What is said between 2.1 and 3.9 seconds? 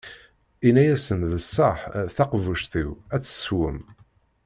taqbuct-iw, a tt-teswem.